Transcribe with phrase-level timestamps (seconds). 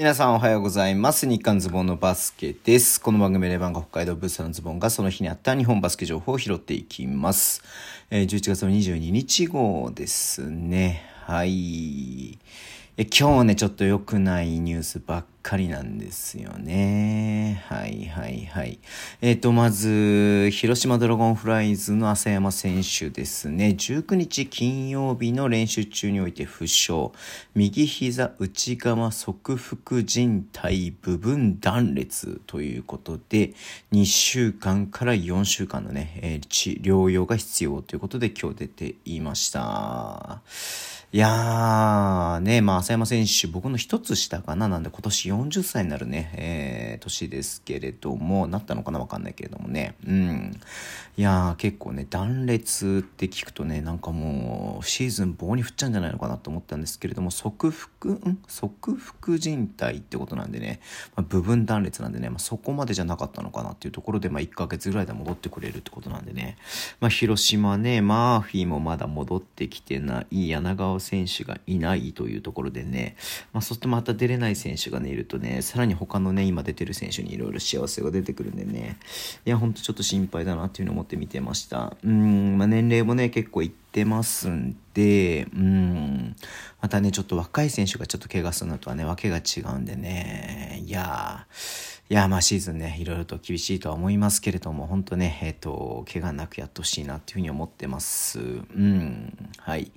[0.00, 1.26] 皆さんおはようございます。
[1.26, 2.98] 日刊ズボンのバスケです。
[2.98, 7.62] この番組レバンが北海道ブースのズボンがその日にあった日本バスケ情報を拾っていきます。
[8.08, 11.02] えー11月の22日号ですね。
[11.26, 12.38] はい。
[13.02, 17.64] え今日ね、ちょっと良くないニュースばっかりなんですよね。
[17.66, 18.78] はいはいはい。
[19.22, 23.68] えっ、と、まず、広島ドラゴンフライズの浅山選手ですね。
[23.68, 27.08] 19日金曜日の練習中において負傷。
[27.54, 33.54] 右膝内側側腹靭帯部分断裂ということで、
[33.92, 40.42] 2週間から4週間のね、えー治療養が必要ということで今日出ていました。
[41.12, 50.60] いやー、ね、まあ、浅山選手、僕の一つ下かな、なんで今年40歳になるね、えー、年ですけれども、なったのかなわかんないけれどもね、うん。
[51.16, 58.38] いやー、結構ね、断裂って聞くとね、なんかもう、シーズン棒に振っちゃうんじゃないのかなと思ったんですけれども、側腹、ん？
[58.46, 60.78] 側腹靭帯ってことなんでね、
[61.16, 66.56] まあ、部分断裂なんでね、まあ、そこまでじゃなかったのかなっていうところで、まあ、1ヶ月ぐらいで戻ってくれるってことなんでね、
[67.00, 73.16] まあ、広島ね、マーフィーもまだ戻ってきてない、柳川選手がいないというところでね、
[73.52, 78.98] まあ、そしてまた出れない選手がね、いるとね、さらに他のね、今出てる選手にいろいろ幸せが出てくるんでね、
[79.44, 81.96] いや、ほんとちょっと心配だなっていうのを思って見てました。
[82.04, 86.36] うん、まあ、年齢もね、結構いってますんで、うん、
[86.80, 98.40] またね、ちょっと若い選手がちょっと怪我するのとはね、わけが違うんでね、いやー、いや、まあシーズンね、いろいろと厳しいとは思いますけれども、本当ね、えっ、と、怪我なくやってほしいなっていうふうに思ってます。
[98.40, 99.92] うん、はい。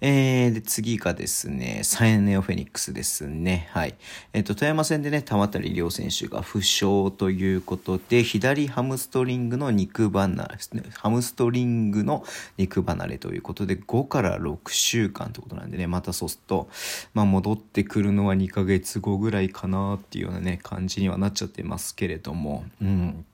[0.00, 3.68] えー、で、次がですね、サイネオフェニックスですね。
[3.72, 3.96] はい。
[4.32, 12.24] えっ、と、富山戦でね、田渡亮選手が負傷ということで、左ハムストリングの肉離れ、ハムストリングの
[12.58, 16.68] 肉離れということで、5から6週間ということなんでね、またそうすると、
[17.12, 23.24] まあ戻ってくるのは2ヶ月後ぐらいかなっていうようなね、感じにはなっちゃってますけれども、うん。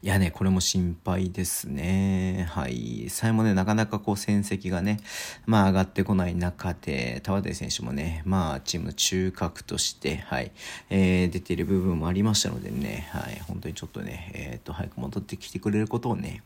[0.00, 2.46] いやね、これも心配ですね。
[2.50, 3.06] はい。
[3.10, 5.00] さえもね、なかなかこう戦績がね、
[5.44, 10.52] まあ上がってこない中で、田渡選手もね、まあチームの中核として、はい、
[10.88, 16.42] えー出ている部分もありましたのでね、はい、本当にちょっとね、えっ、と、早く戻ってきてくれることをね、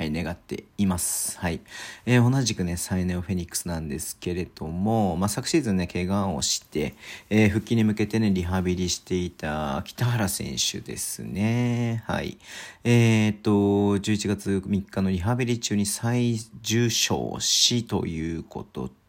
[0.00, 1.38] はい、願っています。
[1.38, 1.60] はい。
[2.06, 6.94] えー同じくね、サイネオフェニックスなんですけれども、まあ、昨シーズンね、怪我をして、
[7.28, 12.02] えー復帰に向けてね、リハビリしていた北原選手ですね。
[12.06, 12.38] はい。
[12.82, 18.99] えっ、と、11月3日のリハビリ中に再重傷しということで、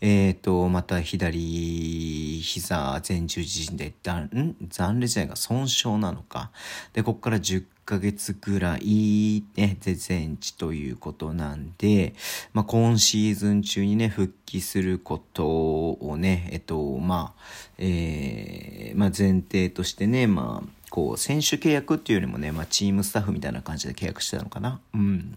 [0.00, 4.56] えっ、と、また左膝前十字靭で断、ん？
[4.68, 6.50] 残裂じゃないか、損傷なのか。
[6.92, 12.14] で、ここから10ヶ月ぐらい、ね、で全治ということなんで、
[12.52, 15.44] まあ、今シーズン中にね、復帰すること
[15.92, 17.42] をね、えっと、まあ、
[17.78, 24.80] えー、まあ、前提としてね、まあ、こう、選手契約っていうよりもね、まあ、チームスタッフみたいな感じで契約してたのかな。
[24.94, 25.36] うん。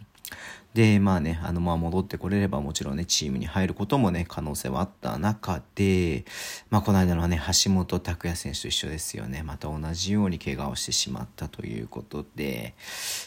[0.73, 6.25] で、まあね、あの、まあ戻ってこれればもちろんね、チームに入ることもね、可能性はあった中で、
[6.69, 9.43] まあこの間のね、橋本拓也選手と一緒ですよね。
[9.43, 12.73] また同じように怪我をしてしまったということで、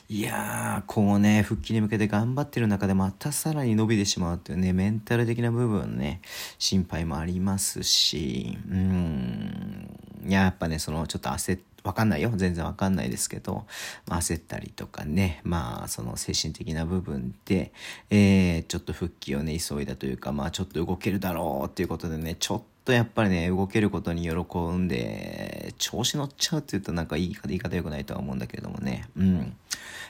[0.08, 6.20] いやー、こうね、復帰に向けて頑張ってる中でまたさらに伸びてしまうっていうね、メンタル的な部分ね、
[6.58, 9.96] 心配もありますし、うん、
[10.26, 12.32] や、やっぱね、その、ちょっと焦って、わかんないよ。
[12.34, 13.64] 全然わかんないですけど、
[14.06, 17.72] まあ、焦ったりとかね、まあ、その精神的な部分で、
[18.10, 29.56] えー、ちょっと復帰をね、急いだというか、まあ、ちょっと動けるだろうっていうことでね、ちょっとやっぱりね、動けることに喜んで、調子乗っちゃうって言うとなんか言い方、言い方良くないとは思うんだけれどもね、うん。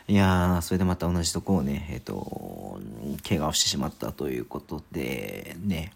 [0.09, 2.81] いやー、それでまた同じとこをね、えっ、と、
[3.29, 5.93] 怪我をしてしまったということで、ね、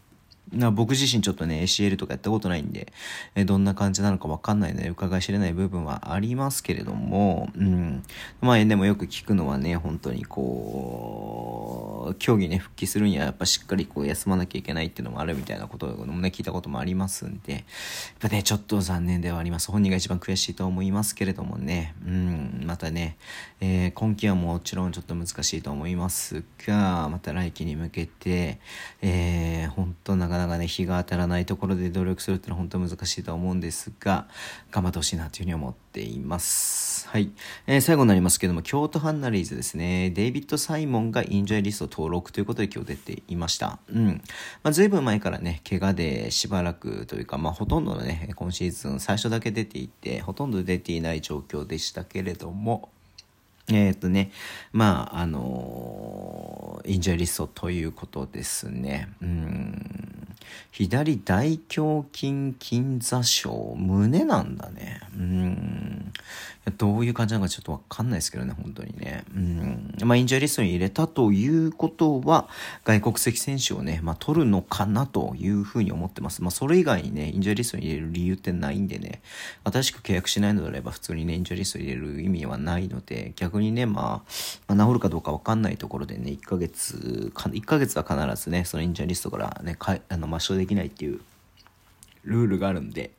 [0.53, 2.93] な僕自身ちょっとね ACL とかやったことないんで、
[3.35, 8.03] えどんな感じなのかわかんないので伺い知れない部分はありますけれども、うん。
[8.41, 17.63] まあでもよく聞くのはね、本当にこう、競技ね、復帰するにはやっぱしっかりこう休まなきゃいけないっていうのもあるみたいなこともね、聞いたこともありますんで、やっ
[18.19, 19.71] ぱね、ちょっと残念ではあります。
[19.71, 23.17] 本人が一番悔しいと思いますけれどもね、うん、またね、
[23.61, 28.59] えー今季はもちろんちょっと難しいと思いますが、また来季に向けて、
[29.03, 34.29] えー、本当なかなかね、日が当たらないところで努力するってのは本当難しいとは思うんですが、
[34.71, 37.09] 頑張ってほしいなというふうに思っています。
[37.09, 37.31] はい。
[37.67, 40.11] えー最後になりますけども、京都ハンナリーズですね。
[40.11, 43.79] デイビッド・サイモンがインジョイリスト登録ということで今日出ていました。
[43.89, 44.23] うん。
[44.63, 52.91] まあ、ずいぶん前からね、怪我でしばらくというか、まあ、ほとんどのね、今シーズン最初だけ出ていて、ほとんど出ていない状況でしたけれども、
[53.73, 54.33] えっ、とね、
[54.73, 59.09] まあ、あのインジョイリストということですね。
[59.23, 60.20] うん。
[60.73, 65.01] 左大胸筋筋座症、胸なんだね。
[65.17, 66.13] うん。
[66.77, 69.25] どういう感じなのかちょっとわかんないですけどね、本当にね。
[69.35, 69.95] うん。
[70.05, 72.49] まあ、インジャーリストに入れたということは、
[72.85, 76.43] 外国籍選手をね、まあ、取るのかなというふうに思ってます。
[76.43, 79.23] まあ、それ以外にね、インジャーリストに入れる理由ってないんでね、
[79.65, 84.23] 新しく契約しないのであれば、普通にね、インジャーリストに入れる意味はないので、逆にね、ま
[84.69, 91.21] あ、まあ、治るかどうかわかんないところでね、1ヶ月、か1ヶ月は必ずね、そのインジャーリストからね、かあの抹消できないっていう
[92.25, 93.11] ルールがあるんで、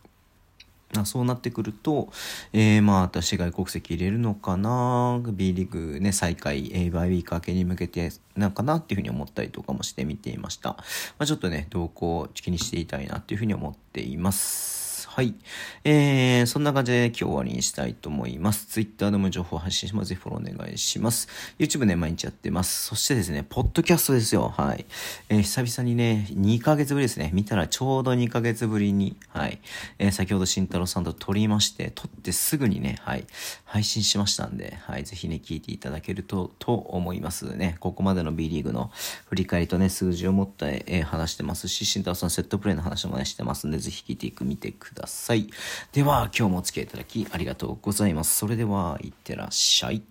[0.97, 2.09] あそうなってくると、
[2.51, 10.69] えー、まあ私外国籍入れるのかな？B リーグね再開、えー、バイウィーク明けに向けてなんかなっていうふうに思ったりとかもして見ていました。
[10.71, 10.75] ま
[11.19, 14.80] あ、ちょっとね動向気にしていたいなっていうふうに思っています。
[15.13, 15.35] はい。
[15.83, 18.67] えー、そんな感じで今日終わりにしたいと思います。
[18.67, 20.07] Twitter でも情報発信します。
[20.07, 21.27] ぜひフォローお願いします。
[21.59, 22.85] YouTube ね、毎日やってます。
[22.85, 24.53] そしてですね、ポッドキャストですよ。
[24.55, 24.85] はい。
[25.27, 27.29] えー、久々にね、2ヶ月ぶりですね。
[27.33, 29.59] 見たらちょうど2ヶ月ぶりに、はい。
[29.99, 33.27] えー、先ほど慎太郎さんと撮りまして、撮ってすぐにね、はい。
[33.65, 35.03] 配信しましたんで、はい。
[35.03, 37.75] ぜひね、聞いていただけると、と思いますね。
[37.81, 38.91] ここまでの B リーグの
[39.27, 45.00] 振り返りとね、数字を持って、えー、話してますし、慎太郎さんセットプレーの話もね、してますんで、ぜひ聞いていく、見てください。
[45.01, 45.49] ださい。
[45.91, 48.37] では、今日もお付き合いいただきありがとうございます。
[48.37, 50.01] それでは、いってらっしゃい。